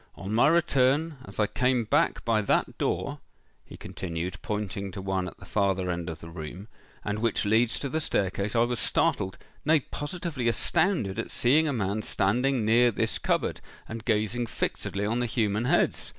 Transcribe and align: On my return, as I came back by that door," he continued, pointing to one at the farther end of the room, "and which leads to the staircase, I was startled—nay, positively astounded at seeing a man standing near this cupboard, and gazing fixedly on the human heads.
On 0.15 0.33
my 0.33 0.47
return, 0.47 1.17
as 1.25 1.39
I 1.39 1.45
came 1.45 1.83
back 1.83 2.25
by 2.25 2.41
that 2.41 2.79
door," 2.79 3.19
he 3.63 3.77
continued, 3.77 4.41
pointing 4.41 4.89
to 4.93 4.99
one 4.99 5.27
at 5.27 5.37
the 5.37 5.45
farther 5.45 5.91
end 5.91 6.09
of 6.09 6.21
the 6.21 6.31
room, 6.31 6.67
"and 7.05 7.19
which 7.19 7.45
leads 7.45 7.77
to 7.77 7.87
the 7.87 7.99
staircase, 7.99 8.55
I 8.55 8.61
was 8.63 8.79
startled—nay, 8.79 9.81
positively 9.91 10.47
astounded 10.47 11.19
at 11.19 11.29
seeing 11.29 11.67
a 11.67 11.71
man 11.71 12.01
standing 12.01 12.65
near 12.65 12.89
this 12.89 13.19
cupboard, 13.19 13.61
and 13.87 14.03
gazing 14.03 14.47
fixedly 14.47 15.05
on 15.05 15.19
the 15.19 15.27
human 15.27 15.65
heads. 15.65 16.09